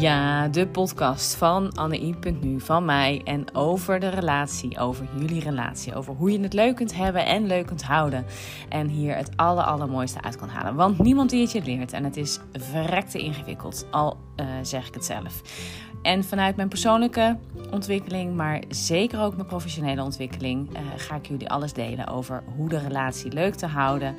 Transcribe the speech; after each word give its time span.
Ja, 0.00 0.48
de 0.48 0.66
podcast 0.66 1.34
van 1.34 1.72
Anne.nu, 1.72 2.60
van 2.60 2.84
mij 2.84 3.20
en 3.24 3.54
over 3.54 4.00
de 4.00 4.08
relatie, 4.08 4.78
over 4.78 5.08
jullie 5.18 5.40
relatie, 5.40 5.94
over 5.94 6.14
hoe 6.14 6.32
je 6.32 6.40
het 6.40 6.52
leuk 6.52 6.76
kunt 6.76 6.94
hebben 6.94 7.26
en 7.26 7.46
leuk 7.46 7.66
kunt 7.66 7.82
houden. 7.82 8.24
En 8.68 8.88
hier 8.88 9.16
het 9.16 9.36
aller, 9.36 9.64
allermooiste 9.64 10.22
uit 10.22 10.36
kan 10.36 10.48
halen. 10.48 10.74
Want 10.74 10.98
niemand 10.98 11.30
die 11.30 11.40
het 11.40 11.52
je 11.52 11.62
leert 11.62 11.92
en 11.92 12.04
het 12.04 12.16
is 12.16 12.38
verrekte 12.52 13.18
ingewikkeld, 13.18 13.86
al 13.90 14.16
uh, 14.36 14.46
zeg 14.62 14.88
ik 14.88 14.94
het 14.94 15.04
zelf. 15.04 15.42
En 16.02 16.24
vanuit 16.24 16.56
mijn 16.56 16.68
persoonlijke 16.68 17.36
ontwikkeling, 17.70 18.34
maar 18.36 18.62
zeker 18.68 19.20
ook 19.20 19.34
mijn 19.34 19.48
professionele 19.48 20.02
ontwikkeling, 20.02 20.70
uh, 20.72 20.78
ga 20.96 21.14
ik 21.14 21.26
jullie 21.26 21.50
alles 21.50 21.72
delen 21.72 22.06
over 22.06 22.42
hoe 22.56 22.68
de 22.68 22.78
relatie 22.78 23.32
leuk 23.32 23.54
te 23.54 23.66
houden 23.66 24.16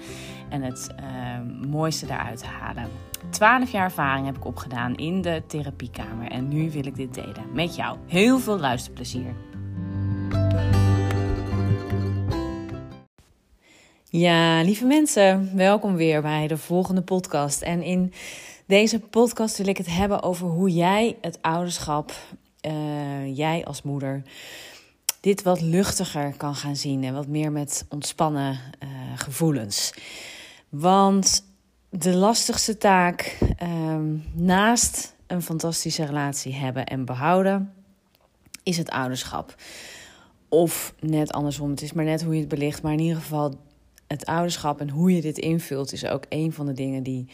en 0.49 0.61
het 0.61 0.89
uh, 0.99 1.67
mooiste 1.69 2.05
daaruit 2.05 2.39
te 2.39 2.45
halen. 2.45 3.10
12 3.31 3.71
jaar 3.71 3.83
ervaring 3.83 4.25
heb 4.25 4.37
ik 4.37 4.45
opgedaan 4.45 4.95
in 4.95 5.21
de 5.21 5.43
therapiekamer 5.47 6.31
en 6.31 6.47
nu 6.47 6.71
wil 6.71 6.85
ik 6.85 6.95
dit 6.95 7.13
delen 7.13 7.53
met 7.53 7.75
jou. 7.75 7.97
Heel 8.07 8.39
veel 8.39 8.59
luisterplezier. 8.59 9.35
Ja, 14.09 14.61
lieve 14.61 14.85
mensen, 14.85 15.55
welkom 15.55 15.95
weer 15.95 16.21
bij 16.21 16.47
de 16.47 16.57
volgende 16.57 17.01
podcast. 17.01 17.61
En 17.61 17.83
in 17.83 18.13
deze 18.65 18.99
podcast 18.99 19.57
wil 19.57 19.67
ik 19.67 19.77
het 19.77 19.95
hebben 19.95 20.23
over 20.23 20.47
hoe 20.47 20.69
jij 20.69 21.17
het 21.21 21.41
ouderschap, 21.41 22.11
uh, 22.61 23.37
jij 23.37 23.65
als 23.65 23.81
moeder, 23.81 24.23
dit 25.19 25.41
wat 25.41 25.61
luchtiger 25.61 26.33
kan 26.37 26.55
gaan 26.55 26.75
zien 26.75 27.03
en 27.03 27.13
wat 27.13 27.27
meer 27.27 27.51
met 27.51 27.85
ontspannen 27.89 28.51
uh, 28.83 28.89
gevoelens. 29.15 29.93
Want 30.69 31.50
de 31.91 32.15
lastigste 32.15 32.77
taak 32.77 33.37
um, 33.63 34.23
naast 34.33 35.15
een 35.27 35.41
fantastische 35.41 36.05
relatie 36.05 36.53
hebben 36.53 36.85
en 36.85 37.05
behouden 37.05 37.73
is 38.63 38.77
het 38.77 38.89
ouderschap. 38.89 39.55
Of 40.49 40.93
net 40.99 41.31
andersom, 41.31 41.69
het 41.69 41.81
is 41.81 41.93
maar 41.93 42.05
net 42.05 42.23
hoe 42.23 42.33
je 42.33 42.39
het 42.39 42.49
belicht. 42.49 42.81
Maar 42.81 42.93
in 42.93 42.99
ieder 42.99 43.21
geval, 43.21 43.55
het 44.07 44.25
ouderschap 44.25 44.79
en 44.79 44.89
hoe 44.89 45.15
je 45.15 45.21
dit 45.21 45.37
invult 45.37 45.93
is 45.93 46.05
ook 46.05 46.25
een 46.29 46.53
van 46.53 46.65
de 46.65 46.73
dingen 46.73 47.03
die 47.03 47.27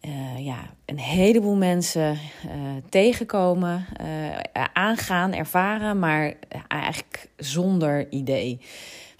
uh, 0.00 0.44
ja, 0.44 0.74
een 0.84 0.98
heleboel 0.98 1.56
mensen 1.56 2.12
uh, 2.12 2.50
tegenkomen, 2.88 3.86
uh, 4.00 4.64
aangaan, 4.72 5.32
ervaren, 5.32 5.98
maar 5.98 6.34
eigenlijk 6.68 7.28
zonder 7.36 8.10
idee 8.10 8.60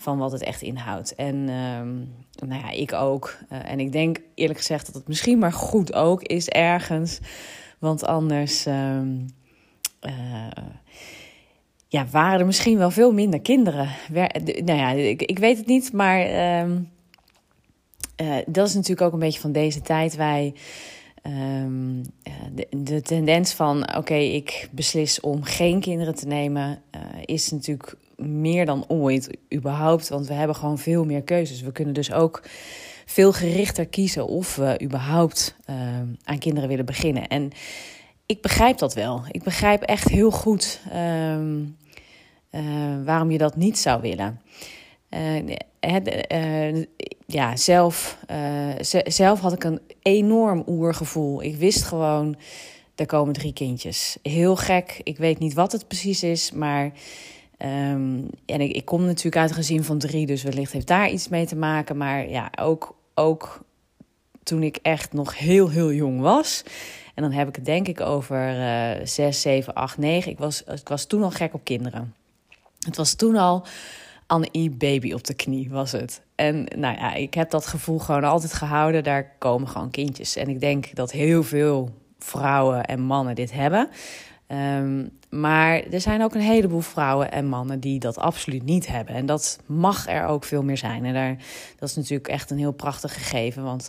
van 0.05 0.19
wat 0.19 0.33
het 0.33 0.43
echt 0.43 0.63
inhoudt. 0.63 1.15
En 1.15 1.35
um, 1.49 2.15
nou 2.47 2.61
ja, 2.61 2.71
ik 2.71 2.93
ook. 2.93 3.39
en 3.49 3.81
ik 3.81 3.93
denk 3.93 4.19
eerlijk 4.35 4.59
gezegd 4.59 4.87
dat 4.87 4.95
het 4.95 5.09
misschien 5.09 5.39
maar 5.39 5.53
goed 5.53 5.95
ook 5.95 6.23
is 6.23 6.49
ergens. 6.49 7.21
Want 7.79 8.05
anders 8.05 8.67
um, 8.67 9.27
ja, 11.89 12.07
waren 12.11 12.41
er 12.41 12.47
misschien 12.47 12.79
wel 12.79 12.91
veel 12.91 13.13
minder 13.13 13.41
kinderen. 13.41 13.89
nou 14.65 14.79
ja, 14.79 14.91
ik, 14.91 15.23
ik 15.23 15.39
weet 15.39 15.57
het 15.57 15.67
niet, 15.67 15.93
maar 15.93 16.21
um, 16.61 16.91
uh, 18.23 18.37
dat 18.47 18.69
is 18.69 18.75
natuurlijk 18.75 19.07
ook 19.07 19.13
een 19.13 19.19
beetje 19.19 19.41
van 19.41 19.53
deze 19.53 19.81
tijd. 19.81 20.17
Wij. 20.17 20.55
De, 22.53 22.67
de, 22.71 23.03
tendens 23.03 23.53
van 23.53 23.97
oké, 23.97 24.15
ik 24.15 24.69
beslis 24.71 25.21
om 25.21 25.43
geen 25.43 25.81
kinderen 25.81 26.15
te 26.15 26.27
nemen, 26.27 26.83
is 27.25 27.51
natuurlijk 27.51 27.97
meer 28.25 28.67
dan 28.67 28.85
ooit 28.89 29.37
überhaupt. 29.55 30.09
Want 30.09 30.27
we 30.27 30.35
hebben 30.35 30.57
gewoon 30.57 30.79
veel 30.79 31.05
meer 31.05 31.23
keuzes. 31.23 31.61
We 31.61 31.73
kunnen 31.73 31.95
dus 31.95 32.13
ook 32.13 32.43
veel 33.07 33.33
gerichter 33.33 33.87
kiezen 33.87 34.27
of 34.27 34.57
we 34.57 34.81
überhaupt 34.83 35.57
uh, 35.71 35.77
aan 36.25 36.39
kinderen 36.39 36.69
willen 36.69 36.85
beginnen. 36.85 37.29
En 37.29 37.51
ik 38.27 38.43
begrijp 38.43 38.79
dat 38.79 38.95
wel. 38.95 39.23
Ik 39.31 39.43
begrijp 39.43 39.83
echt 39.83 40.09
heel 40.09 40.31
goed 40.31 40.81
um, 40.95 41.77
waarom 43.05 43.31
je 43.31 43.39
dat 43.39 43.57
niet 43.57 43.79
zou 43.79 44.01
willen. 44.01 44.41
Het, 45.81 46.27
ja, 47.27 47.57
zelf, 47.57 48.19
zelf 49.05 49.41
had 49.41 49.53
ik 49.53 49.65
een 49.65 49.81
enorm 50.03 50.63
oergevoel. 50.67 51.43
Ik 51.43 51.57
wist 51.57 51.83
gewoon, 51.83 52.37
er 52.95 53.07
komen 53.07 53.35
drie 53.35 53.53
kindjes. 53.53 54.17
Heel 54.23 54.57
gek, 54.57 55.01
ik 55.03 55.17
weet 55.17 55.39
niet 55.39 55.55
wat 55.55 55.73
het 55.73 55.89
precies 55.89 56.23
is, 56.23 56.53
maar... 56.53 56.93
Um, 57.59 58.29
en 58.47 58.61
ik, 58.61 58.73
ik 58.73 58.85
kom 58.85 59.05
natuurlijk 59.05 59.37
uit 59.37 59.51
een 59.51 59.57
gezin 59.57 59.85
van 59.85 59.99
drie, 59.99 60.27
dus 60.27 60.43
wellicht 60.43 60.73
heeft 60.73 60.87
daar 60.87 61.11
iets 61.11 61.29
mee 61.29 61.47
te 61.47 61.57
maken. 61.57 61.97
Maar 61.97 62.29
ja, 62.29 62.51
ook, 62.61 62.97
ook 63.15 63.65
toen 64.43 64.63
ik 64.63 64.79
echt 64.83 65.13
nog 65.13 65.39
heel, 65.39 65.69
heel 65.69 65.93
jong 65.93 66.21
was... 66.21 66.65
En 67.15 67.23
dan 67.23 67.33
heb 67.33 67.49
ik 67.49 67.57
het 67.57 67.65
denk 67.65 67.89
ik 67.89 68.01
over 68.01 68.59
uh, 68.59 69.07
6, 69.07 69.41
7, 69.41 69.75
8, 69.75 69.99
9. 69.99 70.31
Ik 70.31 70.39
was, 70.39 70.65
ik 70.65 70.89
was 70.89 71.07
toen 71.07 71.23
al 71.23 71.31
gek 71.31 71.55
op 71.55 71.65
kinderen. 71.65 72.15
Het 72.81 72.97
was 72.97 73.15
toen 73.15 73.37
al 73.37 73.67
Anne-I 74.27 74.71
baby 74.71 75.13
op 75.13 75.25
de 75.25 75.35
knie 75.35 75.71
was 75.71 75.93
het. 75.93 76.23
En 76.35 76.67
nou 76.77 76.97
ja, 76.97 77.15
ik 77.15 77.35
heb 77.35 77.51
dat 77.51 77.67
gevoel 77.67 77.99
gewoon 77.99 78.25
altijd 78.25 78.53
gehouden. 78.53 79.05
Daar 79.05 79.33
komen 79.39 79.69
gewoon 79.69 79.91
kindjes. 79.91 80.37
En 80.37 80.49
ik 80.49 80.61
denk 80.61 80.95
dat 80.95 81.13
heel 81.13 81.43
veel 81.43 81.91
vrouwen 82.19 82.85
en 82.85 83.01
mannen 83.01 83.35
dit 83.35 83.53
hebben. 83.53 83.89
Um, 84.55 85.11
maar 85.31 85.83
er 85.83 86.01
zijn 86.01 86.23
ook 86.23 86.35
een 86.35 86.41
heleboel 86.41 86.81
vrouwen 86.81 87.33
en 87.33 87.47
mannen 87.47 87.81
die 87.81 87.99
dat 87.99 88.19
absoluut 88.19 88.63
niet 88.63 88.87
hebben. 88.87 89.15
En 89.15 89.27
dat 89.27 89.59
mag 89.67 90.09
er 90.09 90.27
ook 90.27 90.45
veel 90.45 90.63
meer 90.63 90.79
zijn. 90.79 91.05
En 91.05 91.15
daar, 91.15 91.37
dat 91.79 91.89
is 91.89 91.97
natuurlijk 91.97 92.29
echt 92.29 92.51
een 92.51 92.59
heel 92.59 92.73
prachtig 92.73 93.15
gegeven. 93.15 93.63
Want 93.63 93.89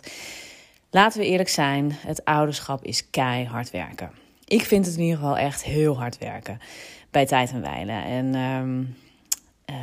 laten 0.90 1.20
we 1.20 1.26
eerlijk 1.26 1.48
zijn, 1.48 1.92
het 1.92 2.24
ouderschap 2.24 2.84
is 2.84 3.10
keihard 3.10 3.70
werken. 3.70 4.10
Ik 4.44 4.62
vind 4.62 4.86
het 4.86 4.94
in 4.94 5.02
ieder 5.02 5.18
geval 5.18 5.38
echt 5.38 5.64
heel 5.64 5.98
hard 5.98 6.18
werken 6.18 6.58
bij 7.10 7.26
tijd 7.26 7.50
en 7.50 7.60
wijlen. 7.60 8.04
En 8.04 8.34
um, 8.34 8.96
uh, 9.70 9.76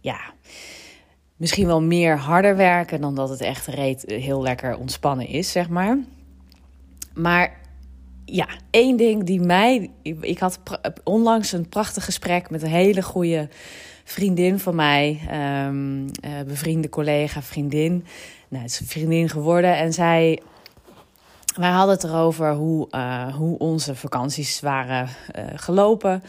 ja, 0.00 0.20
misschien 1.36 1.66
wel 1.66 1.82
meer 1.82 2.18
harder 2.18 2.56
werken 2.56 3.00
dan 3.00 3.14
dat 3.14 3.28
het 3.28 3.40
echt 3.40 3.66
reet 3.66 4.04
heel 4.06 4.42
lekker 4.42 4.76
ontspannen 4.76 5.26
is, 5.26 5.50
zeg 5.52 5.68
maar. 5.68 5.98
Maar 7.14 7.62
ja, 8.24 8.48
één 8.70 8.96
ding 8.96 9.24
die 9.24 9.40
mij. 9.40 9.90
Ik 10.20 10.38
had 10.38 10.58
onlangs 11.04 11.52
een 11.52 11.68
prachtig 11.68 12.04
gesprek 12.04 12.50
met 12.50 12.62
een 12.62 12.68
hele 12.68 13.02
goede 13.02 13.48
vriendin 14.04 14.58
van 14.58 14.74
mij. 14.74 15.20
Um, 15.66 16.04
uh, 16.04 16.10
bevriende 16.46 16.88
collega, 16.88 17.42
vriendin. 17.42 18.04
Nou, 18.48 18.62
het 18.62 18.72
is 18.72 18.80
een 18.80 18.86
vriendin 18.86 19.28
geworden. 19.28 19.76
En 19.76 19.92
zij. 19.92 20.40
Wij 21.54 21.70
hadden 21.70 21.94
het 21.94 22.04
erover 22.04 22.54
hoe, 22.54 22.88
uh, 22.90 23.34
hoe 23.34 23.58
onze 23.58 23.94
vakanties 23.94 24.60
waren 24.60 25.08
uh, 25.38 25.44
gelopen. 25.54 26.22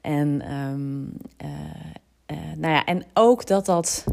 En 0.00 0.42
uh, 0.42 2.36
nou 2.56 2.74
ja, 2.74 2.84
en 2.84 3.04
ook 3.12 3.46
dat 3.46 3.66
dat. 3.66 4.04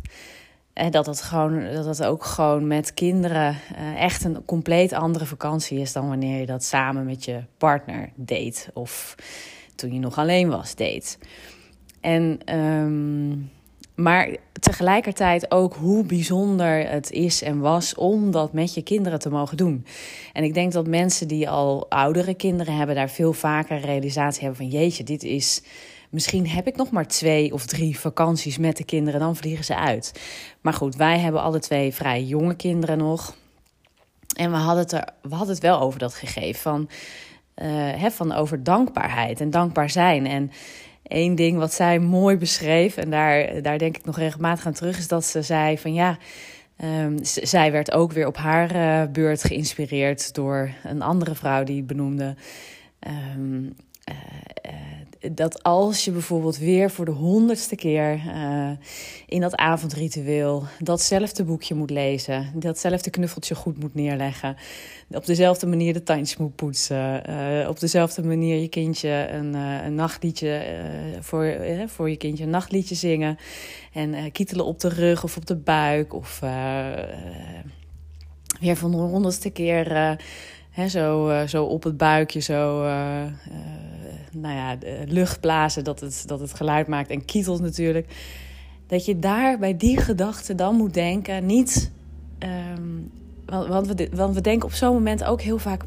Dat 0.74 1.06
het, 1.06 1.22
gewoon, 1.22 1.74
dat 1.74 1.86
het 1.86 2.04
ook 2.04 2.24
gewoon 2.24 2.68
met 2.68 2.94
kinderen 2.94 3.58
uh, 3.78 4.02
echt 4.02 4.24
een 4.24 4.46
compleet 4.46 4.94
andere 4.94 5.26
vakantie 5.26 5.80
is 5.80 5.94
dan 5.94 6.08
wanneer 6.08 6.40
je 6.40 6.46
dat 6.46 6.64
samen 6.64 7.06
met 7.06 7.26
je 7.26 7.44
partner 7.58 8.12
deed. 8.16 8.70
Of 8.74 9.16
toen 9.76 9.94
je 9.94 10.00
nog 10.00 10.18
alleen 10.18 10.50
was, 10.50 10.76
deed. 10.76 11.18
En, 12.02 12.56
um, 12.58 13.50
maar 13.96 14.36
tegelijkertijd 14.59 15.52
ook 15.52 15.76
hoe 15.76 16.06
bijzonder 16.06 16.90
het 16.90 17.12
is 17.12 17.42
en 17.42 17.59
was 17.59 17.96
om 17.96 18.32
dat 18.32 18.53
met 18.53 18.74
je 18.74 18.82
kinderen 18.82 19.20
te 19.20 19.30
mogen 19.30 19.58
doen. 19.58 19.86
En 20.34 20.44
ik 20.44 20.53
denk 20.53 20.72
dat 20.72 20.88
mensen 20.88 21.28
die 21.28 21.50
al 21.50 21.90
oudere 21.90 22.34
kinderen 22.34 22.76
hebben, 22.76 22.96
daar 22.96 23.09
veel 23.09 23.34
vaker 23.34 23.80
realisatie 23.80 24.42
hebben 24.44 24.70
van 24.70 24.80
jeetje, 24.80 25.03
dit 25.03 25.24
is 25.24 25.64
Misschien 26.11 26.47
heb 26.47 26.67
ik 26.67 26.75
nog 26.75 26.91
maar 26.91 27.07
twee 27.07 27.53
of 27.53 27.66
drie 27.66 27.99
vakanties 27.99 28.57
met 28.57 28.77
de 28.77 28.83
kinderen, 28.83 29.19
dan 29.19 29.35
vliegen 29.35 29.66
ze 29.66 29.75
uit. 29.75 30.22
Maar 30.61 30.73
goed, 30.73 30.95
wij 30.95 31.19
hebben 31.19 31.41
alle 31.41 31.59
twee 31.59 31.94
vrij 31.94 32.23
jonge 32.23 32.55
kinderen 32.55 32.97
nog. 32.97 33.35
En 34.35 34.52
we 34.52 34.58
hadden 34.58 34.84
het, 34.84 34.91
er, 34.91 35.08
we 35.22 35.35
hadden 35.35 35.53
het 35.53 35.63
wel 35.63 35.79
over 35.79 35.99
dat 35.99 36.13
gegeven 36.13 36.61
van, 36.61 36.90
uh, 37.55 37.67
hè, 37.96 38.11
van 38.11 38.31
over 38.31 38.63
dankbaarheid 38.63 39.41
en 39.41 39.49
dankbaar 39.49 39.90
zijn. 39.90 40.28
En 40.28 40.52
één 41.03 41.35
ding 41.35 41.58
wat 41.58 41.73
zij 41.73 41.99
mooi 41.99 42.37
beschreef, 42.37 42.97
en 42.97 43.09
daar, 43.09 43.61
daar 43.61 43.78
denk 43.78 43.97
ik 43.97 44.05
nog 44.05 44.17
regelmatig 44.17 44.66
aan 44.66 44.73
terug, 44.73 44.97
is 44.97 45.07
dat 45.07 45.25
ze 45.25 45.41
zei 45.41 45.78
van 45.78 45.93
ja. 45.93 46.17
Um, 46.84 47.17
zij 47.22 47.72
werd 47.72 47.91
ook 47.91 48.11
weer 48.11 48.28
op 48.28 48.37
haar 48.37 48.75
uh, 48.75 49.11
beurt 49.11 49.43
geïnspireerd 49.43 50.34
door 50.34 50.69
een 50.84 51.02
andere 51.02 51.35
vrouw 51.35 51.64
die 51.64 51.84
benoemde. 51.84 52.35
Um, 53.35 53.75
uh, 54.09 54.16
dat 55.32 55.64
als 55.64 56.06
je 56.06 56.12
bijvoorbeeld 56.12 56.58
weer 56.58 56.91
voor 56.91 57.06
de 57.06 57.12
honderdste 57.12 57.76
keer 57.76 58.22
uh, 58.26 58.72
in 59.26 59.41
dat 59.41 59.56
avondritueel 59.56 60.64
datzelfde 60.79 61.44
boekje 61.44 61.76
moet 61.76 61.90
lezen, 61.90 62.52
datzelfde 62.56 63.09
knuffeltje 63.09 63.56
goed 63.56 63.79
moet 63.79 63.96
neerleggen, 63.96 64.56
op 65.09 65.26
dezelfde 65.26 65.68
manier 65.68 65.94
de 65.94 66.03
tandjes 66.03 66.38
moet 66.38 66.56
poetsen, 66.56 67.29
uh, 67.29 67.70
op 67.70 67.79
dezelfde 67.79 68.23
manier 68.23 68.62
je 68.62 68.68
kindje 68.68 69.28
een, 69.32 69.56
uh, 69.56 69.85
een 69.85 69.96
nachtliedje 69.96 70.64
voor, 71.20 71.56
voor 71.88 72.09
je 72.09 72.17
kindje 72.17 72.44
een 72.44 72.50
nachtliedje 72.50 72.96
zingen 72.96 73.38
en 73.94 74.32
kietelen 74.32 74.66
op 74.66 74.79
de 74.79 74.90
rug 74.90 75.24
of 75.24 75.38
op 75.38 75.46
de 75.46 75.56
buik 75.56 76.14
of 76.14 76.40
weer 78.59 78.76
van 78.76 78.91
de 78.91 78.97
honderdste 78.97 79.50
keer 79.50 80.17
hè, 80.70 80.88
zo, 80.88 81.32
zo 81.47 81.64
op 81.64 81.84
het 81.84 81.97
buikje, 81.97 82.40
zo 82.40 82.84
nou 84.31 84.55
ja, 84.55 84.78
lucht 85.05 85.39
blazen, 85.39 85.83
dat 85.83 85.99
het, 85.99 86.23
dat 86.25 86.39
het 86.39 86.53
geluid 86.53 86.87
maakt 86.87 87.09
en 87.09 87.25
kietelt 87.25 87.61
natuurlijk. 87.61 88.07
Dat 88.87 89.05
je 89.05 89.19
daar 89.19 89.59
bij 89.59 89.78
die 89.78 89.97
gedachte 89.97 90.55
dan 90.55 90.75
moet 90.75 90.93
denken, 90.93 91.45
niet. 91.45 91.91
Um, 92.39 93.11
want, 93.45 93.67
want, 93.67 93.87
we, 93.87 94.33
we 94.33 94.41
denken 94.41 94.67
op 94.67 94.73
zo'n 94.73 94.93
moment 94.93 95.23
ook 95.23 95.41
heel 95.41 95.57
vaak. 95.57 95.83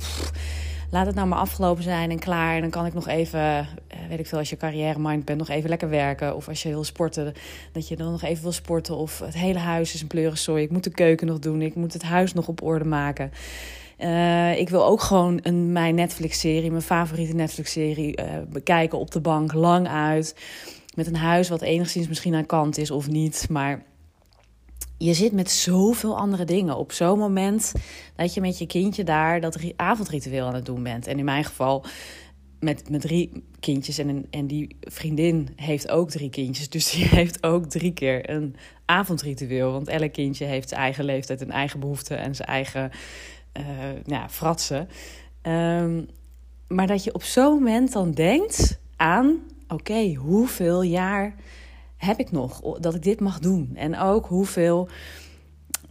Laat 0.90 1.06
het 1.06 1.14
nou 1.14 1.28
maar 1.28 1.38
afgelopen 1.38 1.82
zijn 1.82 2.10
en 2.10 2.18
klaar. 2.18 2.54
En 2.54 2.60
dan 2.60 2.70
kan 2.70 2.86
ik 2.86 2.94
nog 2.94 3.08
even, 3.08 3.66
weet 4.08 4.18
ik 4.18 4.26
veel, 4.26 4.38
als 4.38 4.50
je 4.50 4.56
carrière 4.56 4.98
mind 4.98 5.24
bent, 5.24 5.38
nog 5.38 5.48
even 5.48 5.68
lekker 5.68 5.88
werken. 5.88 6.36
Of 6.36 6.48
als 6.48 6.62
je 6.62 6.68
wil 6.68 6.84
sporten, 6.84 7.34
dat 7.72 7.88
je 7.88 7.96
dan 7.96 8.10
nog 8.10 8.22
even 8.22 8.42
wil 8.42 8.52
sporten. 8.52 8.96
Of 8.96 9.18
het 9.18 9.34
hele 9.34 9.58
huis 9.58 9.94
is 9.94 10.00
een 10.00 10.06
pleurensooi. 10.06 10.62
Ik 10.62 10.70
moet 10.70 10.84
de 10.84 10.90
keuken 10.90 11.26
nog 11.26 11.38
doen. 11.38 11.62
Ik 11.62 11.74
moet 11.74 11.92
het 11.92 12.02
huis 12.02 12.32
nog 12.32 12.48
op 12.48 12.62
orde 12.62 12.84
maken. 12.84 13.30
Uh, 13.98 14.58
ik 14.58 14.68
wil 14.68 14.86
ook 14.86 15.00
gewoon 15.00 15.38
een, 15.42 15.72
mijn 15.72 15.94
Netflix-serie, 15.94 16.70
mijn 16.70 16.82
favoriete 16.82 17.34
Netflix-serie, 17.34 18.20
uh, 18.20 18.26
bekijken 18.48 18.98
op 18.98 19.10
de 19.10 19.20
bank, 19.20 19.52
lang 19.52 19.88
uit. 19.88 20.36
Met 20.94 21.06
een 21.06 21.16
huis 21.16 21.48
wat 21.48 21.62
enigszins 21.62 22.08
misschien 22.08 22.34
aan 22.34 22.46
kant 22.46 22.78
is 22.78 22.90
of 22.90 23.08
niet. 23.08 23.46
Maar 23.50 23.84
je 24.98 25.14
zit 25.14 25.32
met 25.32 25.50
zoveel 25.50 26.18
andere 26.18 26.44
dingen. 26.44 26.76
Op 26.76 26.92
zo'n 26.92 27.18
moment 27.18 27.72
dat 28.16 28.34
je 28.34 28.40
met 28.40 28.58
je 28.58 28.66
kindje 28.66 29.04
daar 29.04 29.40
dat 29.40 29.58
avondritueel 29.76 30.46
aan 30.46 30.54
het 30.54 30.66
doen 30.66 30.82
bent. 30.82 31.06
En 31.06 31.18
in 31.18 31.24
mijn 31.24 31.44
geval 31.44 31.84
met, 32.60 32.90
met 32.90 33.00
drie 33.00 33.44
kindjes. 33.60 33.98
En, 33.98 34.26
en 34.30 34.46
die 34.46 34.76
vriendin 34.80 35.48
heeft 35.56 35.90
ook 35.90 36.10
drie 36.10 36.30
kindjes. 36.30 36.68
Dus 36.68 36.90
die 36.90 37.04
heeft 37.18 37.42
ook 37.42 37.66
drie 37.66 37.92
keer 37.92 38.30
een 38.30 38.56
avondritueel. 38.84 39.72
Want 39.72 39.88
elk 39.88 40.12
kindje 40.12 40.44
heeft 40.44 40.68
zijn 40.68 40.80
eigen 40.80 41.04
leeftijd 41.04 41.40
en 41.40 41.50
eigen 41.50 41.80
behoeften 41.80 42.18
en 42.18 42.34
zijn 42.34 42.48
eigen 42.48 42.90
ja, 44.04 44.28
fratsen. 44.28 44.88
Um, 45.42 46.06
maar 46.68 46.86
dat 46.86 47.04
je 47.04 47.14
op 47.14 47.22
zo'n 47.22 47.52
moment 47.52 47.92
dan 47.92 48.10
denkt 48.10 48.80
aan: 48.96 49.38
oké, 49.68 50.14
hoeveel 50.14 50.82
jaar 50.82 51.34
heb 51.96 52.18
ik 52.18 52.30
nog 52.30 52.60
dat 52.78 52.94
ik 52.94 53.02
dit 53.02 53.20
mag 53.20 53.38
doen? 53.38 53.70
En 53.74 53.98
ook 53.98 54.26
hoeveel. 54.26 54.88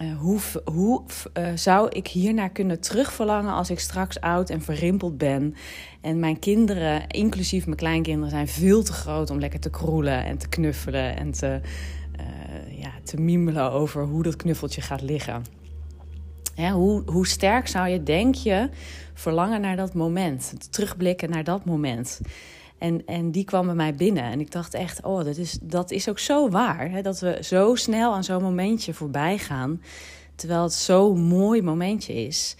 Uh, 0.02 0.18
hoe 0.18 0.40
hoe 0.66 1.04
uh, 1.38 1.48
zou 1.56 1.90
ik 1.90 2.08
hiernaar 2.08 2.50
kunnen 2.50 2.80
terugverlangen 2.80 3.54
als 3.54 3.70
ik 3.70 3.80
straks 3.80 4.20
oud 4.20 4.50
en 4.50 4.62
verrimpeld 4.62 5.18
ben? 5.18 5.56
En 6.02 6.20
mijn 6.20 6.40
kinderen, 6.40 7.08
inclusief 7.08 7.66
mijn 7.66 7.78
kleinkinderen, 7.78 8.30
zijn 8.30 8.48
veel 8.48 8.84
te 8.84 8.94
groot 8.94 9.30
om 9.30 9.40
lekker 9.40 9.60
te 9.60 9.70
kroelen 9.70 10.26
en 10.26 10.38
te 10.38 10.50
knuffelen 10.50 11.18
en 11.18 11.32
te, 11.32 11.62
ja, 12.70 12.92
te 13.04 13.18
miemelen 13.18 13.72
over 13.72 14.04
hoe 14.04 14.24
dat 14.24 14.36
knuffeltje 14.36 14.82
gaat 14.82 15.02
liggen 15.02 15.44
hoe, 16.56 17.04
hoe 17.06 17.28
sterk 17.28 17.68
zou 17.68 17.88
je, 17.88 18.04
denk 18.04 18.36
je, 18.36 18.70
verlangen 19.14 19.62
naar 19.62 19.76
dat 19.76 19.94
moment? 19.94 20.54
Terugblikken 20.70 21.30
naar 21.30 21.44
dat 21.44 21.66
moment. 21.66 22.22
En, 22.78 23.06
en 23.06 23.32
die 23.32 23.44
kwam 23.44 23.66
bij 23.66 23.76
mij 23.76 23.96
binnen. 23.96 24.24
En 24.24 24.40
ik 24.40 24.52
dacht 24.52 24.74
echt, 24.74 25.04
oh, 25.04 25.24
dat 25.24 25.38
is, 25.38 25.58
dat 25.62 25.92
is 25.92 26.10
ook 26.10 26.20
zo 26.20 26.50
waar. 26.50 26.90
Hè? 26.90 27.02
Dat 27.02 27.20
we 27.20 27.38
zo 27.42 27.76
snel 27.76 28.14
aan 28.14 28.24
zo'n 28.24 28.42
momentje 28.42 28.94
voorbij 28.94 29.38
gaan. 29.38 29.82
Terwijl 30.36 30.64
het 30.64 30.74
zo'n 30.74 31.22
mooi 31.22 31.62
momentje 31.62 32.14
is. 32.14 32.56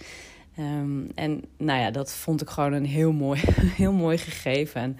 Um, 0.58 1.10
en 1.14 1.44
nou 1.58 1.80
ja, 1.80 1.90
dat 1.90 2.12
vond 2.12 2.40
ik 2.40 2.48
gewoon 2.48 2.72
een 2.72 2.86
heel 2.86 3.12
mooi, 3.12 3.40
heel 3.82 3.92
mooi 3.92 4.18
gegeven. 4.18 4.80
En, 4.80 4.98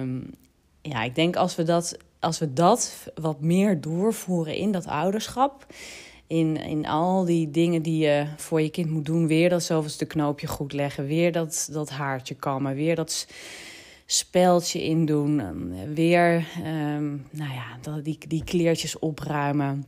um, 0.00 0.30
ja, 0.82 1.02
ik 1.02 1.14
denk 1.14 1.36
als 1.36 1.56
we, 1.56 1.62
dat, 1.62 1.96
als 2.20 2.38
we 2.38 2.52
dat 2.52 3.10
wat 3.14 3.40
meer 3.40 3.80
doorvoeren 3.80 4.54
in 4.54 4.72
dat 4.72 4.86
ouderschap 4.86 5.66
in, 6.26 6.56
in 6.56 6.86
al 6.86 7.24
die 7.24 7.50
dingen 7.50 7.82
die 7.82 7.98
je 7.98 8.26
voor 8.36 8.60
je 8.60 8.70
kind 8.70 8.90
moet 8.90 9.06
doen. 9.06 9.26
Weer 9.26 9.48
dat 9.48 9.62
zoveelste 9.62 10.04
knoopje 10.04 10.46
goed 10.46 10.72
leggen. 10.72 11.06
Weer 11.06 11.32
dat, 11.32 11.68
dat 11.72 11.90
haartje 11.90 12.34
kammen. 12.34 12.74
Weer 12.74 12.96
dat 12.96 13.26
speldje 14.06 14.82
indoen. 14.82 15.42
Weer 15.94 16.46
um, 16.58 17.26
nou 17.30 17.52
ja, 17.52 18.00
die, 18.02 18.18
die 18.28 18.44
kleertjes 18.44 18.98
opruimen. 18.98 19.86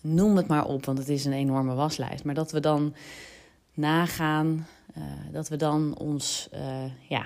Noem 0.00 0.36
het 0.36 0.46
maar 0.46 0.66
op, 0.66 0.84
want 0.84 0.98
het 0.98 1.08
is 1.08 1.24
een 1.24 1.32
enorme 1.32 1.74
waslijst. 1.74 2.24
Maar 2.24 2.34
dat 2.34 2.52
we 2.52 2.60
dan 2.60 2.94
nagaan, 3.74 4.66
uh, 4.98 5.04
dat 5.32 5.48
we 5.48 5.56
dan 5.56 5.96
ons 5.98 6.48
uh, 6.54 6.84
ja, 7.08 7.24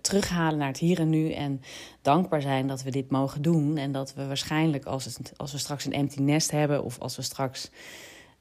terughalen 0.00 0.58
naar 0.58 0.68
het 0.68 0.78
hier 0.78 0.98
en 0.98 1.10
nu. 1.10 1.32
En 1.32 1.62
dankbaar 2.02 2.42
zijn 2.42 2.66
dat 2.66 2.82
we 2.82 2.90
dit 2.90 3.10
mogen 3.10 3.42
doen. 3.42 3.76
En 3.76 3.92
dat 3.92 4.14
we 4.14 4.26
waarschijnlijk, 4.26 4.84
als, 4.84 5.18
als 5.36 5.52
we 5.52 5.58
straks 5.58 5.84
een 5.84 5.92
empty 5.92 6.20
nest 6.20 6.50
hebben, 6.50 6.84
of 6.84 6.98
als 6.98 7.16
we 7.16 7.22
straks 7.22 7.70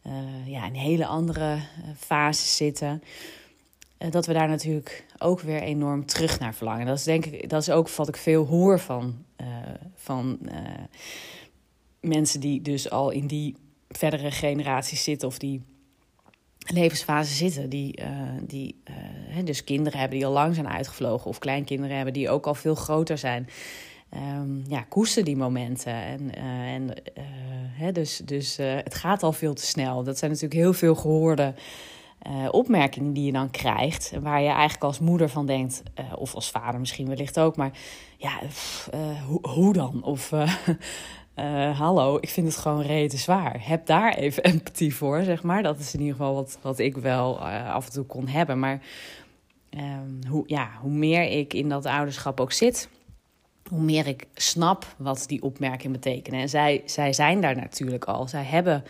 uh, 0.07 0.47
ja, 0.47 0.65
in 0.65 0.73
hele 0.73 1.05
andere 1.05 1.55
uh, 1.55 1.61
fases 1.97 2.55
zitten. 2.55 3.03
Uh, 3.99 4.11
dat 4.11 4.25
we 4.25 4.33
daar 4.33 4.47
natuurlijk 4.47 5.05
ook 5.17 5.39
weer 5.39 5.61
enorm 5.61 6.05
terug 6.05 6.39
naar 6.39 6.53
verlangen. 6.53 6.85
Dat 6.85 6.97
is 6.97 7.03
denk 7.03 7.25
ik, 7.25 7.49
dat 7.49 7.61
is 7.61 7.69
ook 7.69 7.89
wat 7.89 8.07
ik 8.07 8.17
veel 8.17 8.45
hoor 8.45 8.79
van, 8.79 9.25
van 9.95 10.39
mensen 11.99 12.39
die 12.39 12.61
dus 12.61 12.89
al 12.89 13.09
in 13.09 13.27
die 13.27 13.55
verdere 13.89 14.31
generaties 14.31 15.03
zitten 15.03 15.27
of 15.27 15.37
die 15.37 15.61
levensfase 16.65 17.33
zitten. 17.33 17.69
Die, 17.69 18.01
uh, 18.01 18.07
die 18.41 18.81
uh, 19.38 19.45
dus 19.45 19.63
kinderen 19.63 20.00
hebben 20.00 20.17
die 20.17 20.27
al 20.27 20.33
lang 20.33 20.56
zijn 20.56 20.67
uitgevlogen. 20.67 21.29
Of 21.29 21.39
kleinkinderen 21.39 21.95
hebben 21.95 22.13
die 22.13 22.29
ook 22.29 22.47
al 22.47 22.56
veel 22.56 22.75
groter 22.75 23.17
zijn. 23.17 23.50
Um, 24.39 24.63
ja, 24.67 24.81
koester 24.81 25.23
die 25.23 25.38
momenten. 25.38 25.94
En, 25.94 26.21
uh, 26.38 26.73
en 26.73 26.94
hè, 27.71 27.91
dus, 27.91 28.21
dus 28.25 28.57
het 28.57 28.95
gaat 28.95 29.23
al 29.23 29.33
veel 29.33 29.53
te 29.53 29.65
snel. 29.65 30.03
Dat 30.03 30.17
zijn 30.17 30.31
natuurlijk 30.31 30.59
heel 30.59 30.73
veel 30.73 30.95
gehoorde 30.95 31.53
opmerkingen 32.51 33.13
die 33.13 33.25
je 33.25 33.31
dan 33.31 33.51
krijgt. 33.51 34.11
Waar 34.21 34.41
je 34.41 34.47
eigenlijk 34.47 34.83
als 34.83 35.00
moeder 35.00 35.29
van 35.29 35.45
denkt, 35.45 35.83
of 36.15 36.35
als 36.35 36.51
vader 36.51 36.79
misschien 36.79 37.07
wellicht 37.07 37.39
ook. 37.39 37.56
Maar 37.56 37.71
ja, 38.17 38.39
pff, 38.47 38.89
hoe 39.41 39.73
dan? 39.73 40.03
Of 40.03 40.31
uh, 41.39 41.80
hallo, 41.80 42.18
ik 42.21 42.30
vind 42.30 42.47
het 42.47 42.57
gewoon 42.57 42.81
rete 42.81 43.18
zwaar. 43.18 43.68
Heb 43.68 43.86
daar 43.86 44.13
even 44.13 44.44
empathie 44.51 44.95
voor, 44.95 45.24
zeg 45.24 45.44
maar. 45.44 45.63
Dat 45.63 45.80
is 45.80 45.94
in 45.94 46.00
ieder 46.00 46.15
geval 46.15 46.33
wat, 46.33 46.57
wat 46.62 46.80
ik 46.80 46.97
wel 46.97 47.39
uh, 47.39 47.74
af 47.74 47.86
en 47.86 47.91
toe 47.91 48.06
kon 48.06 48.27
hebben. 48.27 48.59
Maar 48.59 48.81
um, 49.69 50.19
hoe, 50.27 50.44
ja, 50.45 50.69
hoe 50.81 50.91
meer 50.91 51.24
ik 51.24 51.53
in 51.53 51.69
dat 51.69 51.86
ouderschap 51.86 52.39
ook 52.39 52.51
zit, 52.51 52.89
hoe 53.69 53.81
meer 53.81 54.07
ik 54.07 54.25
snap 54.33 54.95
wat 54.97 55.24
die 55.27 55.41
opmerkingen 55.41 55.91
betekenen. 55.91 56.39
En 56.39 56.50
zij, 56.50 56.81
zij 56.86 57.13
zijn 57.13 57.42
daar 57.42 57.56
natuurlijk 57.56 58.06
al. 58.06 58.27
Zij 58.27 58.44
hebben, 58.44 58.83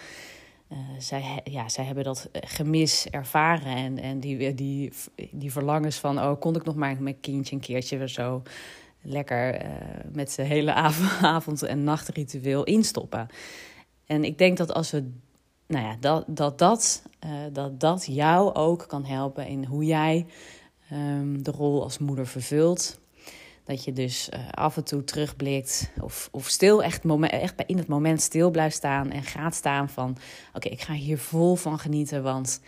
uh, 0.72 0.78
zij, 0.98 1.42
ja, 1.44 1.70
zij 1.70 1.84
hebben 1.84 2.04
dat 2.04 2.30
gemis 2.34 3.08
ervaren. 3.10 3.76
En, 3.76 4.00
en 4.00 4.20
die, 4.20 4.54
die, 4.54 4.92
die 5.32 5.52
verlangens 5.52 5.98
van, 5.98 6.20
oh, 6.20 6.40
kon 6.40 6.56
ik 6.56 6.66
nog 6.66 6.76
maar 6.76 7.02
mijn 7.02 7.20
kindje 7.20 7.56
een 7.56 7.62
keertje 7.62 8.10
zo 8.10 8.42
lekker 9.02 9.66
uh, 9.66 9.72
met 10.12 10.32
zijn 10.32 10.48
hele 10.48 10.74
avond- 11.22 11.64
en 11.64 11.84
nachtritueel 11.84 12.64
instoppen. 12.64 13.28
En 14.06 14.24
ik 14.24 14.38
denk 14.38 14.58
dat 14.58 14.74
als 14.74 14.92
we, 14.92 15.12
nou 15.68 15.86
ja, 15.86 15.96
dat 16.00 16.24
dat, 16.28 16.58
dat, 16.58 17.04
uh, 17.26 17.32
dat, 17.54 17.80
dat 17.80 18.06
jou 18.06 18.54
ook 18.54 18.88
kan 18.88 19.06
helpen 19.06 19.48
in 19.48 19.66
hoe 19.66 19.86
jij 19.86 20.26
um, 20.92 21.44
de 21.44 21.52
rol 21.52 21.84
als 21.84 21.98
moeder 21.98 22.28
vervult. 22.28 23.00
Dat 23.64 23.84
je 23.84 23.94
dus 23.94 24.30
uh, 24.34 24.50
af 24.50 24.78
en 24.78 24.84
toe 24.84 25.04
terugblikt 25.04 25.92
of, 26.02 26.30
of 26.32 26.48
stil 26.48 26.84
echt, 26.84 27.04
moment, 27.04 27.32
echt 27.32 27.64
in 27.66 27.78
het 27.78 27.88
moment 27.88 28.22
stil 28.22 28.52
blijft 28.52 28.76
staan 28.76 29.12
en 29.12 29.24
gaat 29.24 29.56
staan 29.56 29.90
van... 29.90 30.18
oké, 30.54 30.68
ik 30.68 30.82
ga 30.82 30.94
hier 30.94 31.18
vol 31.18 31.56
van 31.56 31.80
genieten, 31.80 32.24
want 32.24 32.62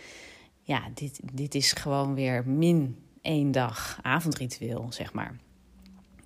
ja, 0.62 0.82
dit, 0.94 1.20
dit 1.32 1.54
is 1.54 1.72
gewoon 1.72 2.14
weer 2.14 2.48
min 2.48 2.96
één 3.22 3.50
dag 3.50 3.98
avondritueel, 4.02 4.86
zeg 4.90 5.12
maar 5.12 5.36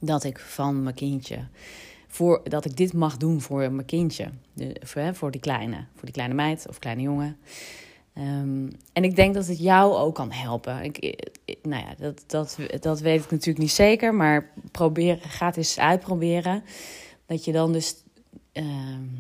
dat 0.07 0.25
ik 0.25 0.39
van 0.39 0.83
mijn 0.83 0.95
kindje, 0.95 1.39
voor, 2.09 2.41
dat 2.45 2.65
ik 2.65 2.77
dit 2.77 2.93
mag 2.93 3.17
doen 3.17 3.41
voor 3.41 3.73
mijn 3.73 3.87
kindje, 3.87 4.29
de, 4.53 4.77
voor, 4.83 5.15
voor 5.15 5.31
die 5.31 5.41
kleine, 5.41 5.77
voor 5.95 6.05
die 6.05 6.13
kleine 6.13 6.35
meid 6.35 6.67
of 6.69 6.79
kleine 6.79 7.03
jongen. 7.03 7.37
Um, 8.19 8.71
en 8.93 9.05
ik 9.05 9.17
denk 9.17 9.35
dat 9.35 9.47
het 9.47 9.59
jou 9.59 9.95
ook 9.95 10.15
kan 10.15 10.33
helpen. 10.33 10.83
Ik, 10.83 10.99
ik, 11.45 11.59
nou 11.63 11.85
ja, 11.85 11.95
dat, 11.99 12.25
dat, 12.27 12.59
dat 12.81 13.01
weet 13.01 13.25
ik 13.25 13.31
natuurlijk 13.31 13.59
niet 13.59 13.71
zeker, 13.71 14.15
maar 14.15 14.51
probeer, 14.71 15.19
ga 15.23 15.47
het 15.47 15.57
eens 15.57 15.79
uitproberen. 15.79 16.65
Dat 17.27 17.45
je 17.45 17.53
dan 17.53 17.73
dus 17.73 17.95
uh, 18.53 18.65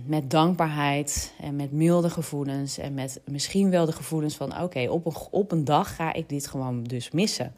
met 0.07 0.31
dankbaarheid 0.31 1.33
en 1.41 1.57
met 1.57 1.73
milde 1.73 2.11
gevoelens 2.11 2.79
en 2.79 2.95
met 2.95 3.21
misschien 3.25 3.71
wel 3.71 3.87
de 3.87 3.93
gevoelens 3.93 4.37
van: 4.37 4.63
oké, 4.63 4.89
op, 4.89 5.07
een, 5.07 5.17
op 5.31 5.53
een 5.53 5.65
dag 5.65 5.97
ga 5.97 6.13
ik 6.13 6.29
dit 6.29 6.47
gewoon 6.47 6.85
dus 6.85 7.11
missen 7.11 7.55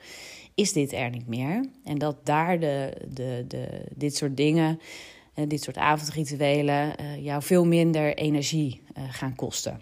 is 0.58 0.72
dit 0.72 0.92
er 0.92 1.10
niet 1.10 1.26
meer. 1.26 1.68
En 1.84 1.98
dat 1.98 2.16
daar 2.26 2.60
de, 2.60 2.92
de, 3.08 3.44
de, 3.48 3.82
dit 3.94 4.16
soort 4.16 4.36
dingen, 4.36 4.80
uh, 5.34 5.44
dit 5.48 5.62
soort 5.62 5.76
avondrituelen, 5.76 6.94
uh, 7.00 7.24
jou 7.24 7.42
veel 7.42 7.66
minder 7.66 8.16
energie 8.16 8.80
uh, 8.96 9.04
gaan 9.10 9.34
kosten. 9.34 9.80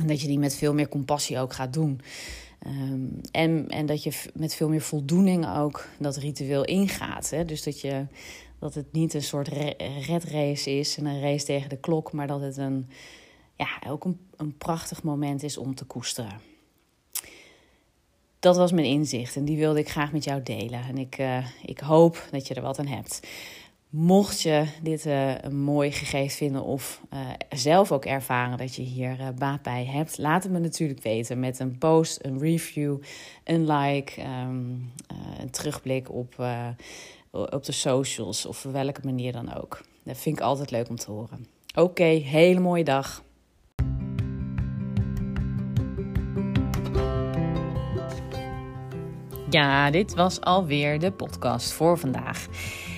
En 0.00 0.06
dat 0.06 0.20
je 0.20 0.26
die 0.26 0.38
met 0.38 0.54
veel 0.54 0.74
meer 0.74 0.88
compassie 0.88 1.38
ook 1.38 1.52
gaat 1.52 1.72
doen. 1.72 2.00
Um, 2.66 3.20
en, 3.30 3.68
en 3.68 3.86
dat 3.86 4.02
je 4.02 4.12
met 4.34 4.54
veel 4.54 4.68
meer 4.68 4.80
voldoening 4.80 5.56
ook 5.56 5.88
dat 5.98 6.16
ritueel 6.16 6.64
ingaat. 6.64 7.30
Hè? 7.30 7.44
Dus 7.44 7.62
dat, 7.62 7.80
je, 7.80 8.06
dat 8.58 8.74
het 8.74 8.92
niet 8.92 9.14
een 9.14 9.22
soort 9.22 9.48
red 10.06 10.24
race 10.24 10.78
is 10.78 10.96
en 10.96 11.06
een 11.06 11.20
race 11.20 11.44
tegen 11.44 11.68
de 11.68 11.78
klok, 11.78 12.12
maar 12.12 12.26
dat 12.26 12.40
het 12.40 12.56
een, 12.56 12.88
ja, 13.56 13.90
ook 13.90 14.04
een, 14.04 14.18
een 14.36 14.56
prachtig 14.56 15.02
moment 15.02 15.42
is 15.42 15.56
om 15.56 15.74
te 15.74 15.84
koesteren. 15.84 16.49
Dat 18.40 18.56
was 18.56 18.72
mijn 18.72 18.86
inzicht 18.86 19.36
en 19.36 19.44
die 19.44 19.56
wilde 19.56 19.78
ik 19.78 19.88
graag 19.88 20.12
met 20.12 20.24
jou 20.24 20.42
delen. 20.42 20.82
En 20.82 20.98
ik, 20.98 21.18
uh, 21.18 21.46
ik 21.62 21.78
hoop 21.78 22.28
dat 22.30 22.46
je 22.46 22.54
er 22.54 22.62
wat 22.62 22.78
aan 22.78 22.86
hebt. 22.86 23.26
Mocht 23.88 24.40
je 24.40 24.64
dit 24.82 25.06
uh, 25.06 25.38
een 25.38 25.60
mooi 25.60 25.92
gegeven 25.92 26.36
vinden 26.36 26.62
of 26.62 27.00
uh, 27.14 27.20
zelf 27.48 27.92
ook 27.92 28.04
ervaren 28.04 28.58
dat 28.58 28.74
je 28.74 28.82
hier 28.82 29.34
baat 29.38 29.62
bij 29.62 29.84
hebt, 29.84 30.18
laat 30.18 30.42
het 30.42 30.52
me 30.52 30.58
natuurlijk 30.58 31.02
weten 31.02 31.40
met 31.40 31.58
een 31.58 31.78
post, 31.78 32.18
een 32.22 32.38
review, 32.38 32.96
een 33.44 33.66
like, 33.72 34.20
um, 34.20 34.92
een 35.40 35.50
terugblik 35.50 36.10
op, 36.10 36.44
op 37.30 37.64
de 37.64 37.72
socials 37.72 38.46
of 38.46 38.66
op 38.66 38.72
welke 38.72 39.00
manier 39.04 39.32
dan 39.32 39.54
ook. 39.54 39.80
Dat 40.02 40.18
vind 40.18 40.38
ik 40.38 40.42
altijd 40.42 40.70
leuk 40.70 40.88
om 40.88 40.96
te 40.96 41.10
horen. 41.10 41.46
Oké, 41.74 42.04
hele 42.04 42.60
mooie 42.60 42.84
dag. 42.84 43.22
Ja, 49.50 49.90
dit 49.90 50.14
was 50.14 50.40
alweer 50.40 50.98
de 50.98 51.12
podcast 51.12 51.72
voor 51.72 51.98
vandaag. 51.98 52.46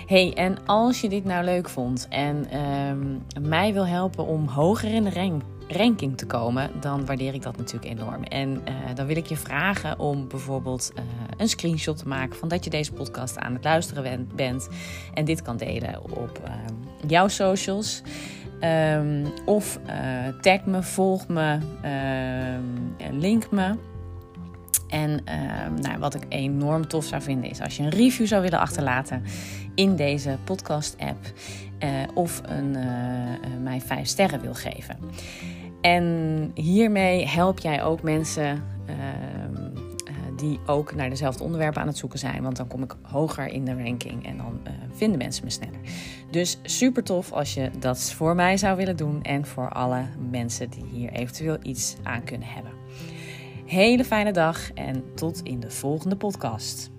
Hey, 0.06 0.34
en 0.34 0.66
als 0.66 1.00
je 1.00 1.08
dit 1.08 1.24
nou 1.24 1.44
leuk 1.44 1.68
vond 1.68 2.06
en 2.10 2.58
um, 2.58 3.22
mij 3.48 3.72
wil 3.72 3.86
helpen 3.86 4.26
om 4.26 4.48
hoger 4.48 4.94
in 4.94 5.04
de 5.04 5.10
rank, 5.10 5.42
ranking 5.68 6.18
te 6.18 6.26
komen, 6.26 6.70
dan 6.80 7.06
waardeer 7.06 7.34
ik 7.34 7.42
dat 7.42 7.56
natuurlijk 7.56 8.00
enorm. 8.00 8.22
En 8.22 8.50
uh, 8.50 8.94
dan 8.94 9.06
wil 9.06 9.16
ik 9.16 9.26
je 9.26 9.36
vragen 9.36 9.98
om 9.98 10.28
bijvoorbeeld 10.28 10.92
uh, 10.94 11.02
een 11.36 11.48
screenshot 11.48 11.98
te 11.98 12.08
maken 12.08 12.36
van 12.36 12.48
dat 12.48 12.64
je 12.64 12.70
deze 12.70 12.92
podcast 12.92 13.38
aan 13.38 13.52
het 13.52 13.64
luisteren 13.64 14.28
bent 14.34 14.68
en 15.14 15.24
dit 15.24 15.42
kan 15.42 15.56
delen 15.56 16.02
op 16.02 16.40
uh, 16.46 16.54
jouw 17.06 17.28
socials. 17.28 18.02
Um, 18.96 19.32
of 19.44 19.78
tag 20.40 20.64
me, 20.64 20.82
volg 20.82 21.28
me, 21.28 21.58
link 23.10 23.50
me. 23.50 23.90
En 24.92 25.10
uh, 25.10 25.80
nou, 25.80 25.98
wat 25.98 26.14
ik 26.14 26.24
enorm 26.28 26.88
tof 26.88 27.04
zou 27.04 27.22
vinden 27.22 27.50
is 27.50 27.60
als 27.60 27.76
je 27.76 27.82
een 27.82 27.88
review 27.88 28.26
zou 28.26 28.42
willen 28.42 28.58
achterlaten 28.58 29.22
in 29.74 29.96
deze 29.96 30.36
podcast-app. 30.44 31.18
Uh, 31.84 31.88
of 32.14 32.42
een, 32.44 32.76
uh, 32.76 33.62
mij 33.62 33.80
vijf 33.80 34.06
sterren 34.06 34.40
wil 34.40 34.54
geven. 34.54 34.98
En 35.80 36.50
hiermee 36.54 37.26
help 37.26 37.58
jij 37.58 37.82
ook 37.82 38.02
mensen 38.02 38.64
ehm, 38.86 39.70
die 40.36 40.58
ook 40.66 40.94
naar 40.94 41.10
dezelfde 41.10 41.44
onderwerpen 41.44 41.80
aan 41.80 41.86
het 41.86 41.96
zoeken 41.96 42.18
zijn. 42.18 42.42
Want 42.42 42.56
dan 42.56 42.66
kom 42.66 42.82
ik 42.82 42.94
hoger 43.02 43.46
in 43.46 43.64
de 43.64 43.82
ranking 43.82 44.26
en 44.26 44.36
dan 44.36 44.60
vinden 44.92 45.18
mensen 45.18 45.44
me 45.44 45.50
sneller. 45.50 45.80
Dus 46.30 46.58
super 46.62 47.04
tof 47.04 47.32
als 47.32 47.54
je 47.54 47.70
dat 47.78 48.12
voor 48.12 48.34
mij 48.34 48.56
zou 48.56 48.76
willen 48.76 48.96
doen 48.96 49.22
en 49.22 49.46
voor 49.46 49.68
alle 49.68 50.04
mensen 50.30 50.70
die 50.70 50.84
hier 50.92 51.12
eventueel 51.12 51.58
iets 51.62 51.96
aan 52.02 52.24
kunnen 52.24 52.48
hebben 52.48 52.81
hele 53.72 54.04
fijne 54.04 54.32
dag 54.32 54.72
en 54.72 55.14
tot 55.14 55.40
in 55.42 55.60
de 55.60 55.70
volgende 55.70 56.16
podcast. 56.16 56.91